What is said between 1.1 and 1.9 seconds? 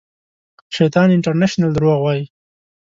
انټرنېشنل